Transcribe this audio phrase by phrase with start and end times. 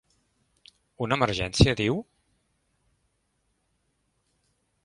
[1.07, 2.01] Una emergència, diu?